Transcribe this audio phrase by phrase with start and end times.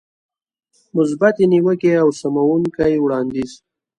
[0.95, 3.51] مثبتې نيوکې او سموونکی وړاندیز.